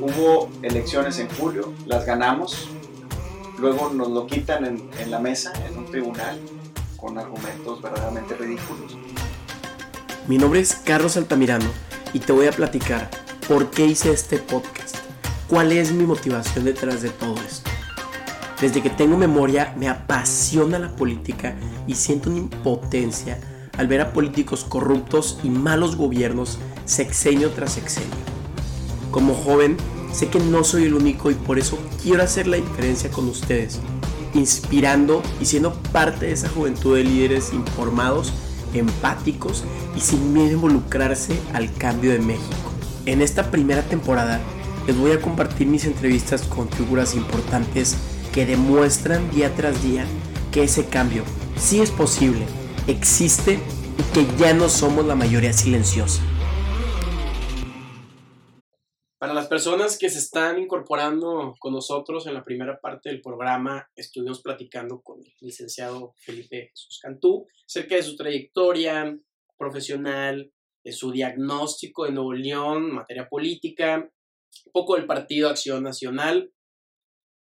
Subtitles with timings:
[0.00, 2.68] hubo elecciones en julio, las ganamos,
[3.58, 6.40] luego nos lo quitan en, la mesa, en un tribunal,
[6.96, 8.96] con argumentos verdaderamente ridículos.
[10.28, 11.70] Mi nombre es Carlos Altamirano
[12.12, 13.10] y te voy a platicar
[13.48, 14.96] por qué hice este podcast,
[15.48, 17.70] cuál es mi motivación detrás de todo esto.
[18.60, 21.56] Desde que tengo memoria me apasiona la política
[21.86, 23.40] y siento una impotencia
[23.76, 28.31] al ver a políticos corruptos y malos gobiernos sexenio tras sexenio.
[29.12, 29.76] Como joven,
[30.10, 33.78] sé que no soy el único y por eso quiero hacer la diferencia con ustedes,
[34.34, 38.32] inspirando y siendo parte de esa juventud de líderes informados,
[38.72, 42.72] empáticos y sin miedo a involucrarse al cambio de México.
[43.04, 44.40] En esta primera temporada
[44.86, 47.96] les voy a compartir mis entrevistas con figuras importantes
[48.32, 50.06] que demuestran día tras día
[50.50, 51.22] que ese cambio
[51.58, 52.46] sí es posible,
[52.86, 53.60] existe
[53.98, 56.22] y que ya no somos la mayoría silenciosa.
[59.22, 63.86] Para las personas que se están incorporando con nosotros en la primera parte del programa,
[63.94, 69.14] estuvimos platicando con el licenciado Felipe Jesús Cantú acerca de su trayectoria
[69.58, 70.50] profesional,
[70.82, 74.10] de su diagnóstico de Nuevo León, materia política,
[74.64, 76.50] un poco del Partido Acción Nacional,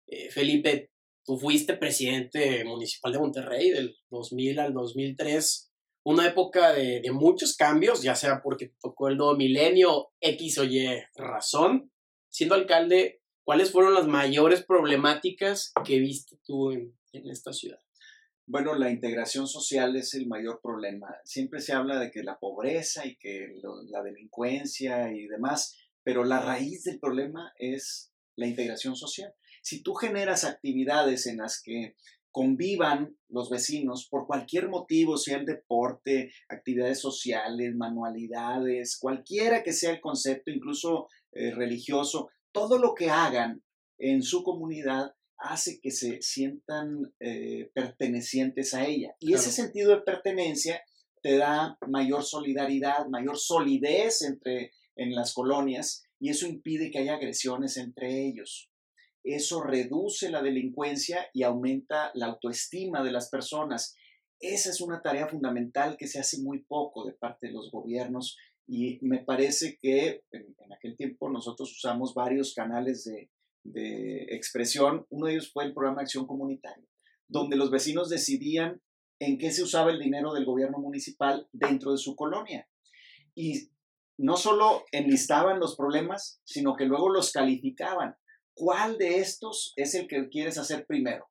[0.07, 0.93] eh, Felipe,
[1.25, 5.73] tú fuiste presidente municipal de Monterrey del 2000 al 2003,
[6.05, 10.87] una época de, muchos cambios, ya sea porque tocó el nuevo milenio, X o Y
[11.17, 11.91] razón.
[12.37, 17.81] Siendo alcalde, ¿cuáles fueron las mayores problemáticas que viste tú en, esta ciudad?
[18.45, 21.17] Bueno, la integración social es el mayor problema.
[21.25, 26.41] Siempre se habla de que la pobreza y que la delincuencia y demás, pero la
[26.41, 29.33] raíz del problema es la integración social
[29.67, 31.97] si tú generas actividades en las que
[32.31, 39.91] convivan los vecinos por cualquier motivo, sea el deporte, actividades sociales, manualidades, cualquiera que sea
[39.91, 43.63] el concepto, incluso eh, religioso, todo lo que hagan
[43.99, 49.15] en su comunidad hace que se sientan eh, pertenecientes a ella.
[49.21, 50.83] Y ese sentido de pertenencia
[51.23, 57.17] te da mayor solidaridad, mayor solidez entre en las colonias y eso impide que haya
[57.17, 58.71] agresiones entre ellos
[59.27, 63.97] eso reduce la delincuencia y aumenta la autoestima de las personas.
[64.39, 68.37] Esa es una tarea fundamental que se hace muy poco de parte de los gobiernos
[68.67, 73.31] y me parece que en, aquel tiempo nosotros usamos varios canales de,
[74.31, 75.07] expresión.
[75.11, 76.87] Uno de ellos fue el programa Acción Comunitaria,
[77.27, 78.81] donde los vecinos decidían
[79.19, 82.69] en qué se usaba el dinero del gobierno municipal dentro de su colonia.
[83.35, 83.71] Y
[84.19, 88.17] no solo enlistaban los problemas, sino que luego los calificaban
[88.55, 91.29] cuál de estos es el que quieres hacer primero.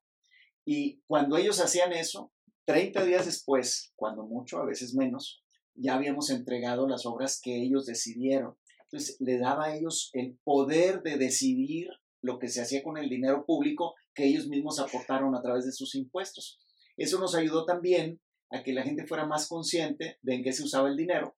[0.64, 2.32] Y cuando ellos hacían eso,
[2.66, 5.42] 30 días después, cuando mucho, a veces menos,
[5.76, 8.56] ya habíamos entregado las obras que ellos decidieron.
[8.84, 11.88] Entonces, le daba a ellos el poder de decidir
[12.22, 15.72] lo que se hacía con el dinero público que ellos mismos aportaron a través de
[15.72, 16.58] sus impuestos.
[16.96, 18.20] Eso nos ayudó también
[18.50, 21.36] a que la gente fuera más consciente de en qué se usaba el dinero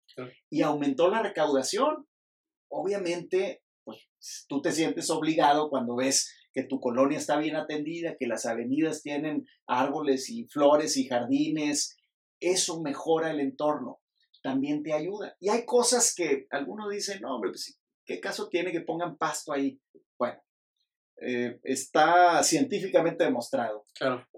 [0.51, 2.07] y aumentó la recaudación.
[2.69, 8.27] Obviamente, pues tú te sientes obligado cuando ves que tu colonia está bien atendida, que
[8.27, 11.97] las avenidas tienen árboles y flores y jardines,
[12.41, 14.01] eso mejora el entorno,
[14.49, 15.37] también te ayuda.
[15.41, 19.53] Y hay cosas que algunos dicen, no, hombre, pues, ¿qué caso tiene que pongan pasto
[19.53, 19.79] ahí?
[20.19, 20.41] Bueno,
[21.21, 23.85] eh, está científicamente demostrado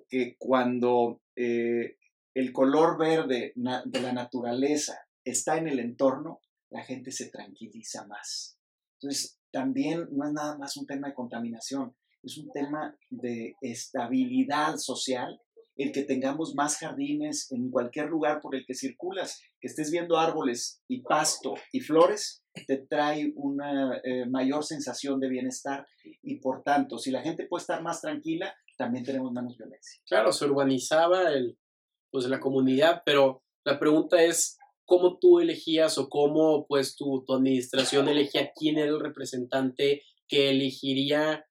[0.09, 1.97] que cuando eh,
[2.34, 6.41] el color verde de la naturaleza está en el entorno,
[6.71, 8.59] la gente se tranquiliza más.
[8.94, 14.77] Entonces, también no es nada más un tema de contaminación, es un tema de estabilidad
[14.77, 15.41] social,
[15.82, 20.18] el que tengamos más jardines en cualquier lugar por el que circulas, que estés viendo
[20.18, 25.86] árboles y pasto y flores, te trae una eh, mayor sensación de bienestar
[26.22, 30.00] y por tanto, si la gente puede estar más tranquila, también tenemos menos violencia.
[30.06, 31.58] Claro, se urbanizaba el,
[32.10, 34.58] pues, la comunidad, pero la pregunta es,
[34.91, 40.50] cómo tú elegías o cómo pues tu, tu administración elegía quién era el representante que
[40.50, 41.47] elegiría,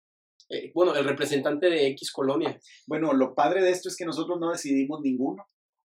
[0.50, 2.60] eh, bueno, el representante de X colonia.
[2.88, 5.48] Bueno, lo padre de esto es que nosotros no decidimos ninguno.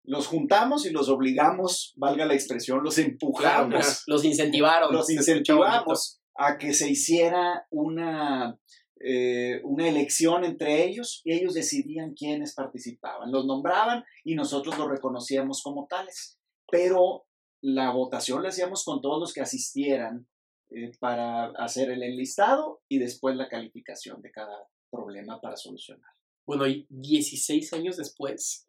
[0.04, 4.04] Los juntamos y los obligamos, valga la expresión, los empujamos.
[4.06, 4.92] los incentivaron.
[4.92, 8.58] Los incentivamos a que se hiciera una,
[9.00, 13.32] eh, una elección entre ellos y ellos decidían quiénes participaban.
[13.32, 16.38] Los nombraban y nosotros los reconocíamos como tales.
[16.70, 17.26] Pero
[17.60, 20.28] la votación la hacíamos con todos los que asistieran
[20.70, 26.11] eh, para hacer el enlistado y después la calificación de cada problema para solucionar.
[26.46, 28.69] Bueno, y 16 años después,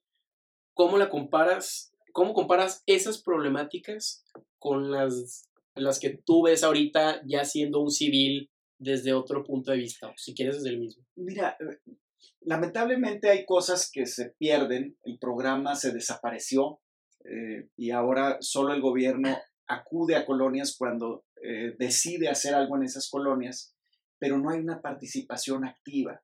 [0.74, 1.94] ¿cómo la comparas?
[2.14, 4.24] ¿Cómo comparas esas problemáticas
[4.60, 9.78] con las, las que tú ves ahorita ya siendo un civil desde otro punto de
[9.78, 11.06] vista, o si quieres desde el mismo?
[11.16, 11.94] Mira, eh,
[12.42, 16.80] lamentablemente hay cosas que se pierden, el programa se desapareció
[17.26, 19.38] eh, y ahora solo el gobierno
[19.68, 23.76] acude a colonias cuando eh, decide hacer algo en esas colonias,
[24.20, 26.22] pero no hay una participación activa.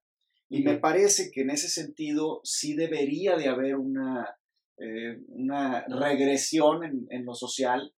[0.50, 4.38] Y me parece que en ese sentido sí debería de haber una,
[5.30, 7.94] una regresión en, en, lo social.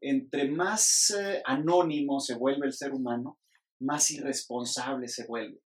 [0.00, 1.14] Entre más
[1.44, 3.38] anónimo se vuelve el ser humano,
[3.78, 5.60] más irresponsable se vuelve.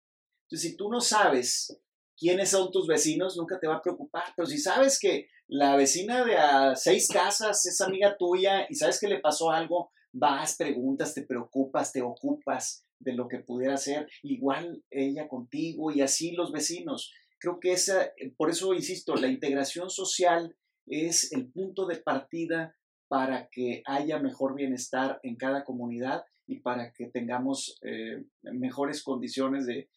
[0.45, 1.81] Entonces, si tú no sabes
[2.17, 4.25] quiénes son tus vecinos, nunca te va a preocupar.
[4.37, 9.01] Pero si sabes que la vecina de a seis casas es amiga tuya y sabes
[9.01, 14.09] que le pasó algo, vas, preguntas, te preocupas, te ocupas de lo que pudiera ser,
[14.23, 17.13] igual ella contigo y así los vecinos.
[17.39, 20.57] Creo que esa, por eso insisto, la integración social
[20.87, 22.77] es el punto de partida
[23.09, 29.67] para que haya mejor bienestar en cada comunidad y para que tengamos eh, mejores condiciones
[29.67, 29.89] de,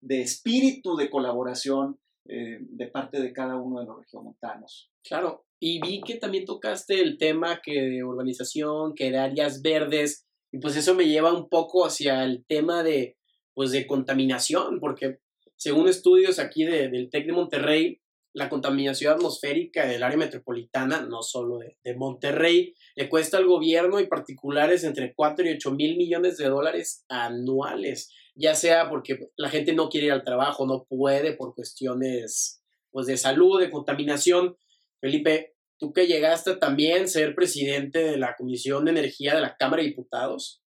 [0.00, 4.90] de, espíritu de colaboración eh, de parte de cada uno de los regiomontanos.
[5.02, 10.26] Claro, y vi que también tocaste el tema que de urbanización, que de áreas verdes,
[10.50, 13.16] y pues eso me lleva un poco hacia el tema de,
[13.54, 15.18] pues de contaminación, porque
[15.56, 18.00] según estudios aquí del TEC de Monterrey,
[18.32, 24.00] la contaminación atmosférica del área metropolitana, no solo de, de, Monterrey, le cuesta al gobierno
[24.00, 29.50] y particulares entre 4 y 8 mil millones de dólares anuales, ya sea porque la
[29.50, 34.56] gente no quiere ir al trabajo, no puede por cuestiones pues, de salud, de contaminación.
[35.00, 39.56] Felipe, tú que llegaste también a ser presidente de la Comisión de Energía de la
[39.56, 40.62] Cámara de Diputados,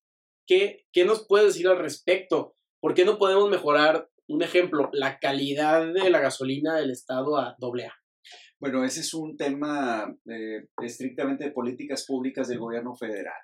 [0.46, 2.54] ¿qué, qué nos puedes decir al respecto?
[2.80, 7.56] ¿Por qué no podemos mejorar un ejemplo, la calidad de la gasolina del Estado a
[7.58, 7.92] doble A.
[8.60, 13.40] Bueno, ese es un tema eh, estrictamente de políticas públicas del gobierno federal.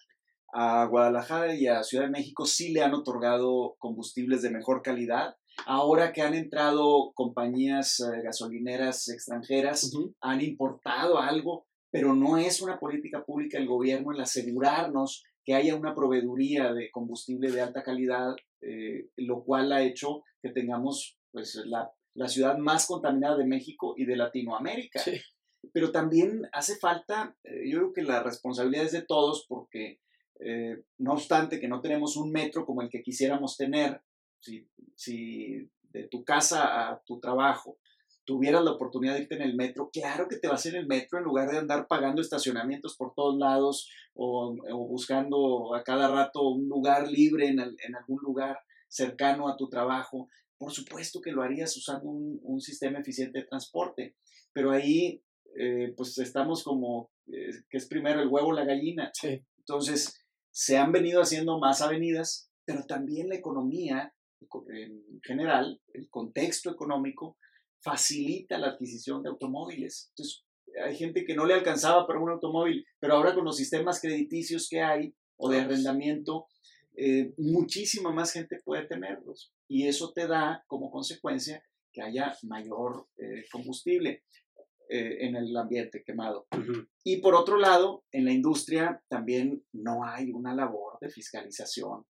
[0.52, 5.34] A Guadalajara y a Ciudad de México sí le han otorgado combustibles de mejor calidad.
[5.64, 12.79] Ahora que han entrado compañías eh, gasolineras extranjeras, han importado algo, pero no es una
[12.79, 18.35] política pública del gobierno el asegurarnos que haya una proveeduría de combustible de alta calidad,
[18.61, 23.94] eh, lo cual ha hecho que tengamos pues, la, la, ciudad más contaminada de México
[23.97, 25.00] y de Latinoamérica.
[25.73, 30.00] Pero también hace falta, eh, yo creo que la responsabilidad es de todos porque
[30.41, 34.00] eh, no obstante que no tenemos un metro como el que quisiéramos tener,
[34.46, 37.78] si, si de tu casa a tu trabajo
[38.25, 41.19] tuvieras la oportunidad de irte en el metro, claro que te vas en el metro
[41.19, 44.56] en lugar de andar pagando estacionamientos por todos lados o,
[44.88, 48.58] buscando a cada rato un lugar libre en, algún lugar
[48.88, 50.28] cercano a tu trabajo.
[50.58, 54.16] Por supuesto que lo harías usando un, sistema eficiente de transporte,
[54.52, 55.22] pero ahí
[55.56, 59.12] eh, pues estamos como eh, que es primero el huevo o la gallina.
[59.58, 64.15] Entonces, se han venido haciendo más avenidas, pero también la economía
[64.68, 67.36] en general, el contexto económico,
[67.80, 70.10] facilita la adquisición de automóviles.
[70.10, 70.44] Entonces,
[70.84, 74.68] hay gente que no le alcanzaba para un automóvil, pero ahora con los sistemas crediticios
[74.68, 76.46] que hay o de arrendamiento,
[76.96, 79.52] eh, muchísima más gente puede tenerlos.
[79.68, 81.62] Y eso te da como consecuencia
[81.92, 84.24] que haya mayor eh, combustible
[84.88, 86.46] eh, en el ambiente quemado.
[87.04, 92.04] Y por otro lado, en la industria también no hay una labor de fiscalización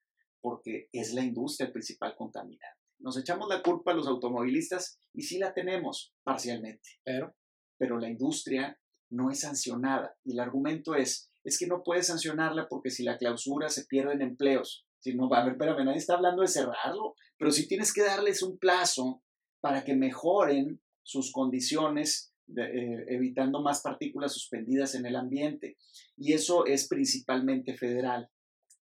[0.46, 2.80] porque es la industria el principal contaminante.
[3.00, 7.36] Nos echamos la culpa a los automovilistas y sí la tenemos parcialmente, pero,
[7.80, 12.68] pero la industria no es sancionada y el argumento es, es que no puedes sancionarla
[12.70, 14.86] porque si la clausura se pierden empleos.
[15.00, 18.44] Si no, a ver, espérame, nadie está hablando de cerrarlo, pero si tienes que darles
[18.44, 19.24] un plazo
[19.62, 25.78] para que mejoren sus condiciones, eh, evitando más partículas suspendidas en el ambiente.
[26.16, 28.30] Y eso es principalmente federal.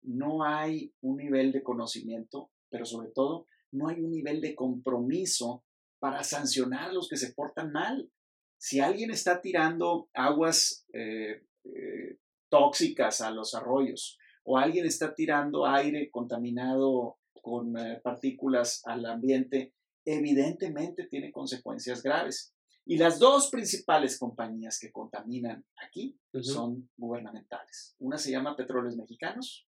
[0.03, 5.63] No hay un nivel de conocimiento, pero sobre todo no hay un nivel de compromiso
[5.99, 8.11] para sancionar a los que se portan mal.
[8.57, 12.17] Si alguien está tirando aguas eh, eh,
[12.49, 19.73] tóxicas a los arroyos o alguien está tirando aire contaminado con eh, partículas al ambiente,
[20.05, 22.53] evidentemente tiene consecuencias graves.
[22.85, 27.95] Y las dos principales compañías que contaminan aquí son gubernamentales.
[27.99, 29.67] Una se llama Petróleos Mexicanos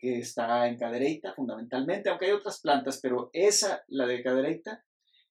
[0.00, 4.82] que está en Cadereyta fundamentalmente, aunque hay otras plantas, pero esa, la de Cadereyta,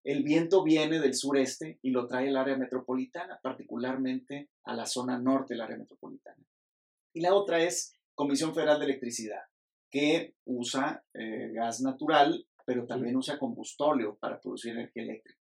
[0.03, 5.17] el viento viene del sureste y lo trae al área metropolitana, particularmente a la zona
[5.17, 6.45] norte del área metropolitana.
[7.13, 9.41] Y la otra es Comisión Federal de Electricidad,
[9.89, 15.39] que usa eh, gas natural, pero también usa combustóleo para producir energía eléctrica.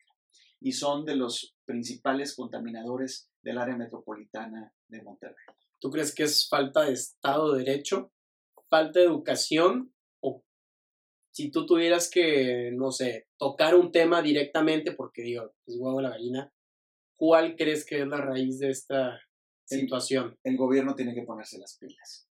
[0.61, 5.45] Y son de los principales contaminadores del área metropolitana de Monterrey.
[5.79, 8.11] ¿Tú crees que es falta de Estado de Derecho
[8.69, 10.43] falta de educación o
[11.31, 16.09] si tú tuvieras que, no sé, tocar un tema directamente, porque digo, es huevo la
[16.09, 16.51] gallina,
[17.15, 19.19] ¿cuál crees que es la raíz de esta
[19.65, 20.37] situación?
[20.43, 22.27] El, gobierno tiene que ponerse las pilas.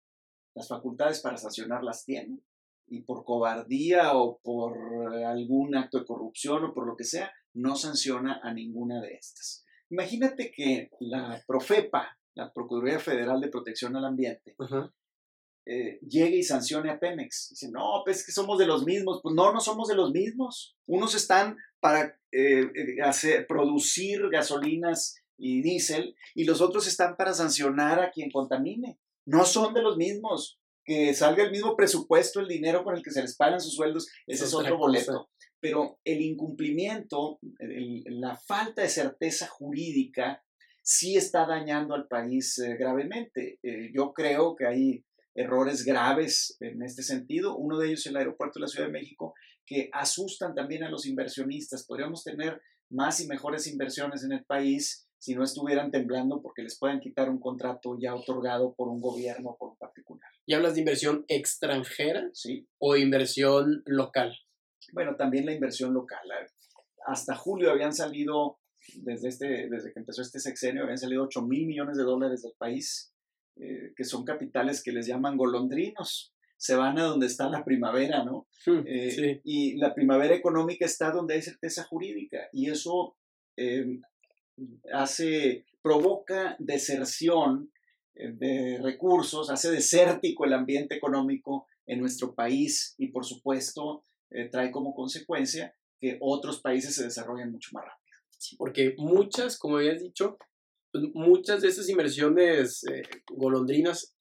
[0.55, 2.41] Las facultades para sancionar las tiene
[2.89, 7.75] y por cobardía o por algún acto de corrupción o por lo que sea, no
[7.75, 9.65] sanciona a ninguna de estas.
[9.91, 14.55] Imagínate que la Profepa, la Procuraduría Federal de Protección al Ambiente,
[15.69, 17.49] eh, llegue y sancione a Pemex.
[17.51, 19.19] Dice, no, pues que somos de los mismos.
[19.21, 20.77] Pues no, no somos de los mismos.
[20.87, 27.35] Unos están para eh, eh, hacer, producir gasolinas y diésel y los otros están para
[27.35, 29.01] sancionar a quien contamine.
[29.27, 30.61] No son de los mismos.
[30.85, 34.07] Que salga el mismo presupuesto, el dinero con el que se les pagan sus sueldos,
[34.25, 35.29] ese es, otro boleto.
[35.59, 40.45] Pero el incumplimiento, la falta de certeza jurídica,
[40.85, 43.59] sí está dañando al país gravemente.
[43.93, 45.05] yo creo que hay
[45.37, 47.57] errores graves en este sentido.
[47.57, 49.35] Uno de ellos es el aeropuerto de la Ciudad de México,
[49.67, 51.87] que asustan también a los inversionistas.
[51.87, 56.79] Podríamos tener más y mejores inversiones en el país si no estuvieran temblando porque les
[56.79, 60.31] puedan quitar un contrato ya otorgado por un gobierno o por un particular.
[60.47, 62.29] ¿Y hablas de inversión extranjera?
[62.33, 62.67] Sí.
[62.79, 64.35] ¿O inversión local?
[64.93, 66.21] Bueno, también la inversión local.
[67.07, 68.61] Hasta julio habían salido,
[69.03, 72.55] desde, este, desde que empezó este sexenio, habían salido 8 mil millones de dólares del
[72.57, 73.13] país
[73.59, 76.35] eh, que son capitales que les llaman golondrinos.
[76.59, 78.49] Se van a donde está la primavera, ¿no?
[78.67, 83.17] Eh, y la primavera económica está donde hay certeza jurídica y eso
[83.57, 84.03] em,
[84.93, 87.71] hace, provoca deserción
[88.15, 94.05] eh, de recursos, hace desértico el ambiente económico en nuestro país y por supuesto
[94.51, 98.19] trae como consecuencia que otros países se desarrollen mucho más rápido.
[98.37, 100.37] Sí, porque muchas, como habías dicho,
[101.15, 104.15] muchas de esas inversiones eh, golondrinas,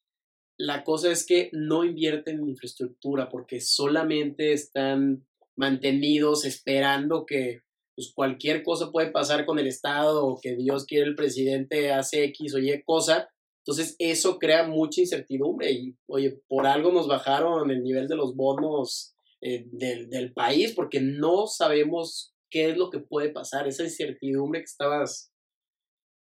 [0.57, 7.61] la cosa es que no invierten en infraestructura porque solamente están mantenidos esperando que
[7.95, 12.23] pues, cualquier cosa puede pasar con el Estado o que Dios quiere el presidente hace
[12.25, 13.29] X o Y cosa.
[13.65, 18.35] Entonces eso crea mucha incertidumbre y, oye, por algo nos bajaron el nivel de los
[18.35, 23.83] bonos eh, del, del país porque no sabemos qué es lo que puede pasar, esa
[23.83, 25.33] incertidumbre que estabas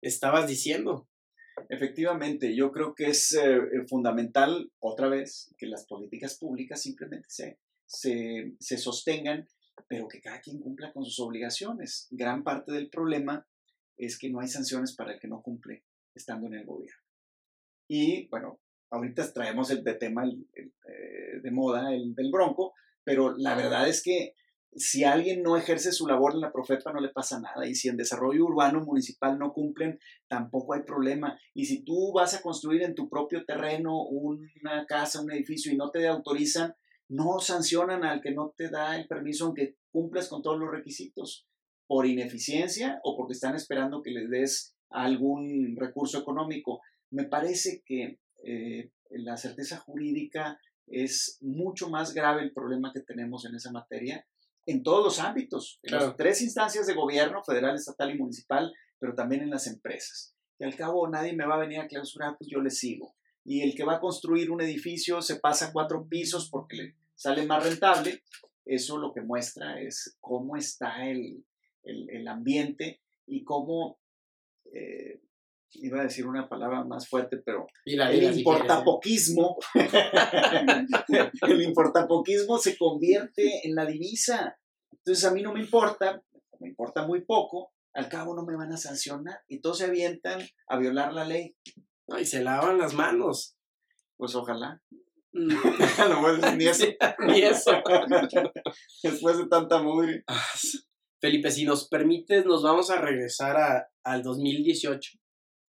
[0.06, 1.08] estabas diciendo.
[1.68, 7.28] Efectivamente, yo creo que es eh, eh, fundamental, otra vez, que las políticas públicas simplemente
[7.28, 9.48] se, se, sostengan,
[9.88, 12.08] pero que cada quien cumpla con sus obligaciones.
[12.10, 13.46] Gran parte del problema
[13.96, 15.84] es que no hay sanciones para el que no cumple
[16.14, 17.02] estando en el gobierno.
[17.88, 23.88] Y bueno, ahorita traemos el tema eh, de moda, el del bronco, pero la verdad
[23.88, 24.34] es que
[24.76, 27.88] si alguien no ejerce su labor en la Profepa no le pasa nada y si
[27.88, 32.82] en desarrollo urbano municipal no cumplen tampoco hay problema y si tú vas a construir
[32.82, 36.74] en tu propio terreno una casa, un edificio y no te autorizan,
[37.08, 41.46] no sancionan al que no te da el permiso aunque cumplas con todos los requisitos
[41.86, 46.80] por ineficiencia o porque están esperando que les des algún recurso económico.
[47.10, 53.44] Me parece que eh, la certeza jurídica es mucho más grave el problema que tenemos
[53.44, 54.26] en esa materia
[54.66, 59.14] en todos los ámbitos, en las tres instancias de gobierno, federal, estatal y municipal, pero
[59.14, 60.34] también en las empresas.
[60.58, 63.14] Y al cabo nadie me va a venir a clausurar, pues yo le sigo.
[63.44, 67.44] Y el que va a construir un edificio se pasa cuatro pisos porque le sale
[67.44, 68.22] más rentable.
[68.64, 71.44] Eso lo que muestra es cómo está el,
[71.82, 73.98] el, ambiente y cómo
[74.72, 75.20] eh,
[75.74, 79.56] iba a decir una palabra más fuerte, pero el importapoquismo,
[81.42, 84.58] el importapoquismo se convierte en la divisa.
[84.92, 86.22] Entonces a mí no me importa,
[86.60, 90.40] me importa muy poco, al cabo no me van a sancionar y todos se avientan
[90.68, 91.56] a violar la ley.
[92.18, 93.56] y se lavan las manos.
[94.16, 94.80] Pues ojalá.
[95.32, 95.48] Mm.
[96.10, 96.86] no, ni eso.
[97.26, 97.72] ni eso.
[99.02, 100.24] Después de tanta mugre.
[100.26, 100.44] Ah,
[101.20, 105.18] Felipe, si nos permites, nos vamos a regresar a, al 2018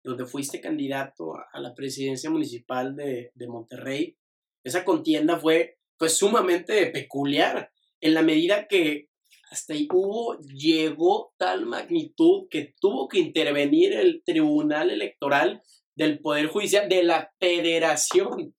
[0.09, 4.17] donde fuiste candidato a la presidencia municipal de, Monterrey,
[4.65, 9.11] esa contienda fue, fue sumamente peculiar, en la medida que
[9.51, 15.63] hasta ahí hubo, llegó tal magnitud que tuvo que intervenir el Tribunal Electoral
[15.95, 18.55] del Poder Judicial de la Federación.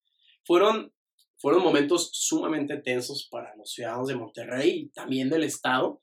[0.46, 0.94] Fueron,
[1.38, 6.01] fueron momentos sumamente tensos para los ciudadanos de Monterrey y también del Estado.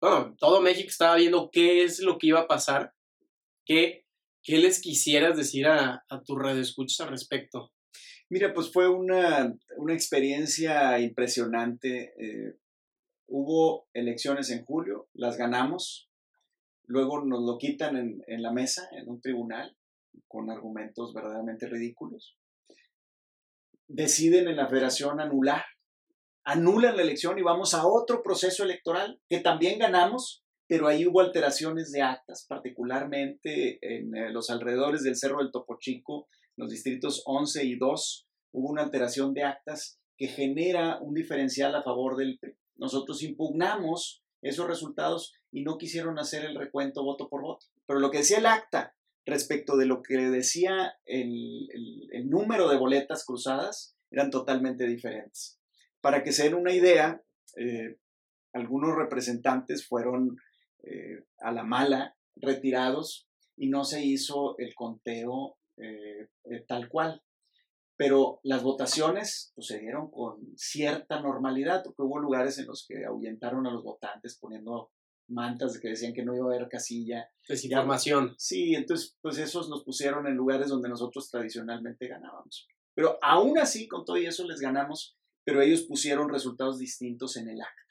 [0.00, 2.94] Bueno, todo México estaba viendo qué es lo que iba a pasar,
[3.64, 4.07] que
[4.48, 7.70] ¿Qué les quisieras decir a, a tu escuchas al respecto?
[8.30, 9.54] Mira, pues fue una,
[9.90, 12.14] experiencia impresionante.
[12.16, 12.54] Eh,
[13.26, 16.08] hubo elecciones en julio, las ganamos,
[16.86, 19.76] luego nos lo quitan en, en, la mesa, en un tribunal,
[20.26, 22.38] con argumentos verdaderamente ridículos.
[23.86, 25.62] Deciden en la federación anular
[26.44, 31.20] anulan la elección y vamos a otro proceso electoral que también ganamos, pero ahí hubo
[31.20, 37.22] alteraciones de actas, particularmente en eh, los alrededores del Cerro del Topo Chico, los distritos
[37.24, 42.38] 11 y 2, hubo una alteración de actas que genera un diferencial a favor del
[42.38, 42.54] PRI.
[42.76, 47.66] Nosotros impugnamos esos resultados y no quisieron hacer el recuento voto por voto.
[47.86, 48.94] Pero lo que decía el acta
[49.24, 51.68] respecto de lo que decía el,
[52.26, 55.58] número de boletas cruzadas eran totalmente diferentes.
[56.00, 57.22] Para que se den una idea,
[57.56, 57.96] eh,
[58.52, 60.36] algunos representantes fueron
[60.90, 66.28] eh, a la mala retirados y no se hizo el conteo eh,
[66.66, 67.22] tal cual.
[67.96, 73.04] Pero las votaciones pues, se dieron con cierta normalidad, porque hubo lugares en los que
[73.04, 74.92] ahuyentaron a los votantes poniendo
[75.28, 77.30] mantas de que decían que no iba a haber casilla.
[77.48, 78.34] Desinformación.
[78.38, 82.66] Sí, entonces pues esos nos pusieron en lugares donde nosotros tradicionalmente ganábamos.
[82.94, 87.48] Pero aún así, con todo y eso les ganamos, pero ellos pusieron resultados distintos en
[87.48, 87.87] el acta.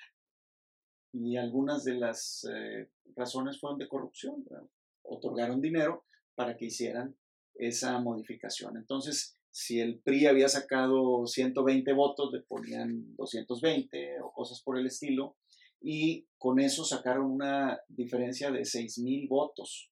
[1.13, 4.45] Y algunas de las eh, razones fueron de corrupción.
[5.03, 7.15] Otorgaron dinero para que hicieran
[7.55, 8.77] esa modificación.
[8.77, 14.85] Entonces, si el PRI había sacado 120 votos, le ponían 220 o cosas por el
[14.85, 15.35] estilo
[15.81, 19.91] y con eso sacaron una diferencia de 6.000 votos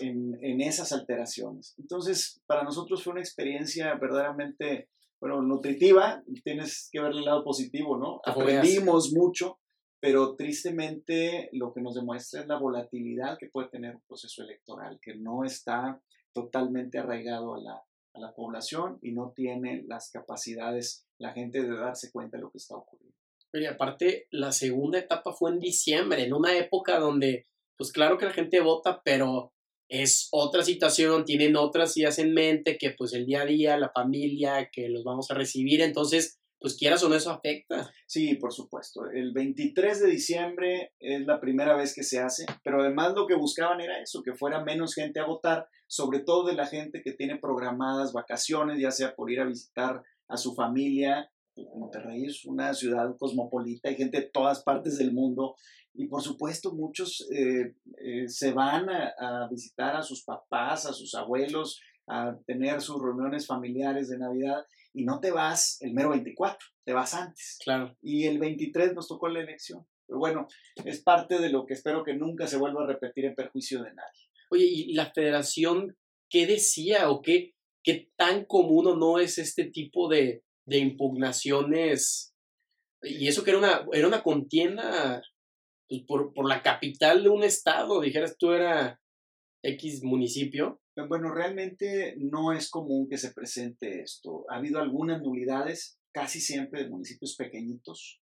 [0.00, 1.74] en, en, esas alteraciones.
[1.78, 4.88] Entonces, para nosotros fue una experiencia verdaderamente,
[5.20, 8.20] bueno, nutritiva, tienes que ver el lado positivo, ¿no?
[8.24, 9.58] Aprendimos mucho,
[10.04, 14.98] pero tristemente lo que nos demuestra es la volatilidad que puede tener un proceso electoral,
[15.00, 15.98] que no está
[16.34, 17.82] totalmente arraigado a la,
[18.12, 22.50] a la población y no tiene las capacidades la gente de darse cuenta de lo
[22.50, 23.16] que está ocurriendo.
[23.50, 27.46] Pero aparte, la segunda etapa fue en diciembre, en una época donde,
[27.78, 29.54] pues claro que la gente vota, pero
[29.88, 33.88] es otra situación, tienen otras ideas en mente, que pues el día a día, la
[33.88, 37.92] familia, que los vamos a recibir, entonces, pues quieras o no, eso afecta.
[38.06, 39.10] Sí, por supuesto.
[39.10, 43.34] El 23 de diciembre es la primera vez que se hace, pero además lo que
[43.34, 47.12] buscaban era eso, que fuera menos gente a votar, sobre todo de la gente que
[47.12, 51.30] tiene programadas vacaciones, ya sea por ir a visitar a su familia
[51.76, 55.56] Monterrey es una ciudad cosmopolita, hay gente de todas partes del mundo
[55.92, 61.14] y por supuesto muchos eh, eh, se van a, visitar a sus papás, a sus
[61.14, 66.58] abuelos, a tener sus reuniones familiares de Navidad y no te vas el mero 24,
[66.84, 67.58] te vas antes.
[67.62, 67.96] Claro.
[68.00, 69.86] Y el 23 nos tocó la elección.
[70.06, 70.46] Pero bueno,
[70.84, 73.94] es parte de lo que espero que nunca se vuelva a repetir en perjuicio de
[73.94, 74.30] nadie.
[74.50, 75.96] Oye, ¿y la federación
[76.34, 82.34] qué decía o qué, qué tan común o no es este tipo de, de impugnaciones.
[83.02, 85.22] Y eso que era una, era una contienda
[85.88, 89.00] pues, por, por la capital de un estado, dijeras tú era
[89.62, 90.80] X municipio.
[90.96, 94.44] Bueno, realmente no es común que se presente esto.
[94.48, 98.20] Ha habido algunas nulidades, casi siempre de municipios pequeñitos.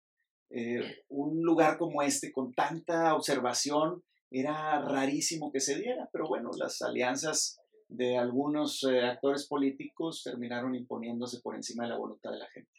[0.51, 6.51] Eh, un lugar como este, con tanta observación, era rarísimo que se diera, pero bueno,
[6.57, 12.39] las alianzas de algunos eh, actores políticos terminaron imponiéndose por encima de la voluntad de
[12.39, 12.71] la gente.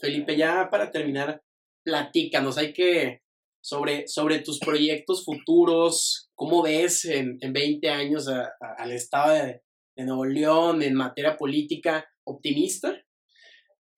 [0.00, 1.42] Felipe, ya para terminar,
[1.82, 3.22] platícanos, hay que,
[3.68, 9.62] sobre, sobre tus proyectos futuros, ¿cómo ves en, en 20 años al estado de,
[9.96, 12.06] Nuevo León en materia política?
[12.24, 12.96] ¿Optimista?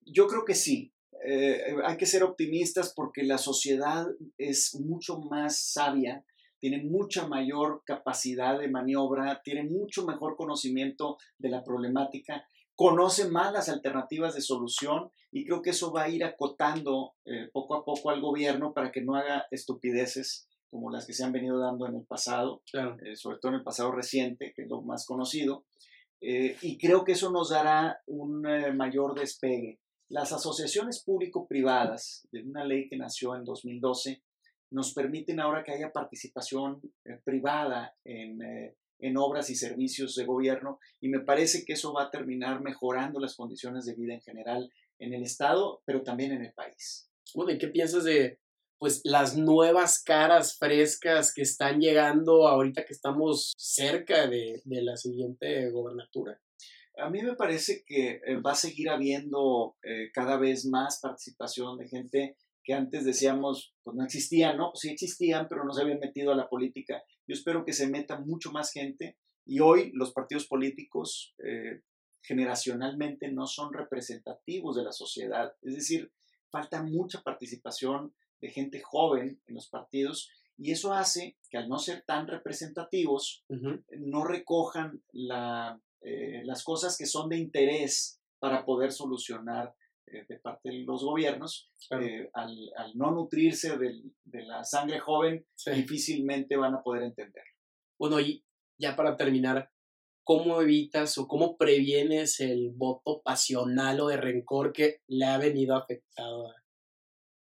[0.01, 0.91] Yo creo que sí.
[1.25, 4.07] Eh, hay que ser optimistas porque la sociedad
[4.37, 6.25] es mucho más sabia
[6.59, 12.45] tiene mucha mayor capacidad de maniobra, tiene mucho mejor conocimiento de la problemática,
[12.81, 17.47] conoce más las alternativas de solución y creo que eso va a ir acotando eh,
[17.53, 21.31] poco a poco al gobierno para que no haga estupideces como las que se han
[21.31, 24.81] venido dando en el pasado, eh, sobre todo en el pasado reciente, que es lo
[24.81, 25.63] más conocido,
[26.21, 28.41] eh, y creo que eso nos dará un
[28.75, 29.79] mayor despegue.
[30.09, 34.23] Las asociaciones público-privadas, de una ley que nació en 2012,
[34.71, 36.81] nos permiten ahora que haya participación
[37.23, 42.11] privada eh, en, obras y servicios de gobierno y me parece que eso va a
[42.11, 46.53] terminar mejorando las condiciones de vida en general en el Estado, pero también en el
[46.53, 47.09] país.
[47.33, 48.39] Bueno, ¿y qué piensas de
[48.77, 55.69] pues las nuevas caras frescas que están llegando ahorita que estamos cerca de, la siguiente
[55.69, 56.41] gobernatura?
[56.97, 59.75] A mí me parece que eh, va a seguir habiendo
[60.13, 64.71] cada vez más participación de gente que antes decíamos, pues no existían, ¿no?
[64.75, 67.03] Sí existían, pero no se habían metido a la política.
[67.27, 71.81] Yo espero que se meta mucho más gente y hoy los partidos políticos eh,
[72.21, 75.55] generacionalmente no son representativos de la sociedad.
[75.61, 76.11] Es decir,
[76.49, 81.79] falta mucha participación de gente joven en los partidos y eso hace que al no
[81.79, 88.91] ser tan representativos, no recojan la, eh, las cosas que son de interés para poder
[88.91, 89.73] solucionar
[90.27, 92.55] de parte de los gobiernos, eh, al,
[92.95, 97.43] no nutrirse de la sangre joven, difícilmente van a poder entender.
[97.97, 98.43] Bueno, y
[98.77, 99.71] ya para terminar,
[100.23, 105.75] ¿cómo evitas o cómo previenes el voto pasional o de rencor que le ha venido
[105.75, 106.51] afectado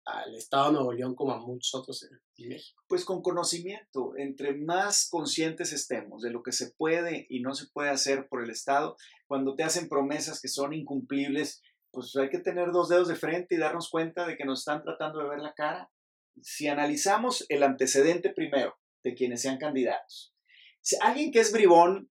[0.05, 2.81] al Estado de Nuevo León como a muchos otros en México?
[2.87, 7.67] Pues con conocimiento, entre más conscientes estemos de lo que se puede y no se
[7.67, 11.61] puede hacer por el Estado, cuando te hacen promesas que son incumplibles,
[11.91, 14.83] pues hay que tener dos dedos de frente y darnos cuenta de que nos están
[14.83, 15.91] tratando de ver la cara.
[16.41, 20.33] Si analizamos el antecedente primero de quienes sean candidatos,
[20.81, 22.09] si alguien que es bribón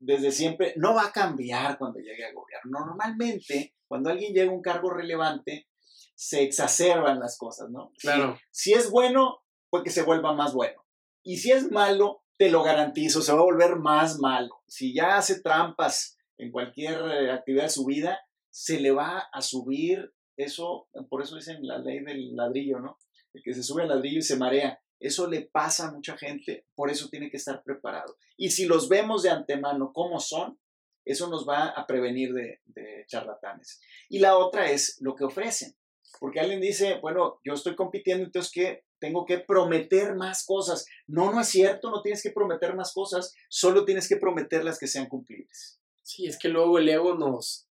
[0.00, 2.78] desde siempre no va a cambiar cuando llegue al gobierno.
[2.78, 5.68] Normalmente, cuando alguien llega a un cargo relevante,
[6.14, 7.92] se exacerban las cosas, ¿no?
[8.00, 8.38] Claro.
[8.50, 10.84] Si, es bueno, pues que se vuelva más bueno.
[11.22, 14.62] Y si es malo, te lo garantizo, se va a volver más malo.
[14.66, 18.20] Si ya hace trampas en cualquier eh, actividad de su vida,
[18.58, 22.98] se le va a subir eso, por eso dicen la ley del ladrillo, ¿no?
[23.32, 24.82] El que se sube al ladrillo y se marea.
[24.98, 28.16] Eso le pasa a mucha gente, por eso tiene que estar preparado.
[28.36, 30.58] Y si los vemos de antemano como son,
[31.04, 33.80] eso nos va a prevenir de, charlatanes.
[34.08, 35.76] Y la otra es lo que ofrecen.
[36.18, 40.84] Porque alguien dice, bueno, yo estoy compitiendo, entonces que tengo que prometer más cosas.
[41.06, 44.80] No, no es cierto, no tienes que prometer más cosas, solo tienes que prometer las
[44.80, 45.78] que sean cumplibles.
[46.02, 47.67] Sí, es que luego el ego nos,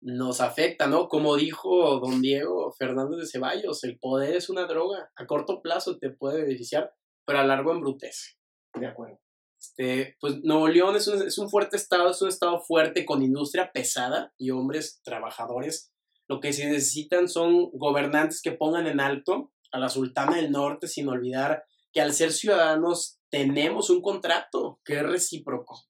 [0.00, 1.08] nos afecta, ¿no?
[1.08, 5.98] Como dijo don Diego Fernández de Ceballos, el poder es una droga, a corto plazo
[5.98, 6.94] te puede beneficiar,
[7.26, 8.36] pero a largo embrutece.
[8.74, 9.20] De acuerdo.
[9.58, 13.22] Este, pues Nuevo León es un, es un fuerte estado, es un estado fuerte con
[13.22, 15.92] industria pesada y hombres trabajadores.
[16.28, 20.88] Lo que se necesitan son gobernantes que pongan en alto a la Sultana del Norte
[20.88, 25.84] sin olvidar que al ser ciudadanos tenemos un contrato que es recíproco,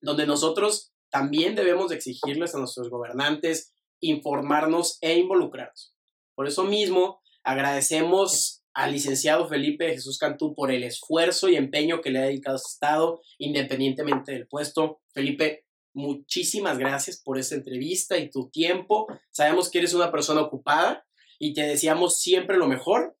[0.00, 5.94] donde nosotros también debemos exigirles a nuestros gobernantes informarnos e involucrarnos.
[6.34, 12.10] Por eso mismo, agradecemos al licenciado Felipe Jesús Cantú por el esfuerzo y empeño que
[12.10, 15.00] le ha dedicado a su Estado, independientemente del puesto.
[15.14, 19.06] Felipe, muchísimas gracias por esta entrevista y tu tiempo.
[19.30, 21.06] Sabemos que eres una persona ocupada
[21.38, 23.16] y te deseamos siempre lo mejor.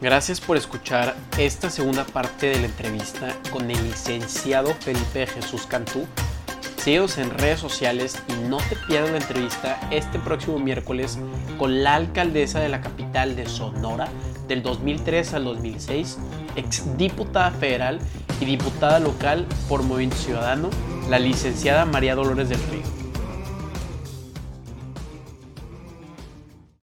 [0.00, 6.04] Gracias por escuchar esta segunda parte de la entrevista con el licenciado Felipe Jesús Cantú
[6.82, 11.18] Síguenos en redes sociales y no te pierdas la entrevista este próximo miércoles
[11.58, 14.08] con la alcaldesa de la capital de Sonora
[14.48, 16.16] del 2003 al 2006,
[16.56, 17.98] exdiputada federal
[18.40, 20.70] y diputada local por Movimiento Ciudadano,
[21.10, 22.99] la licenciada María Dolores del Río.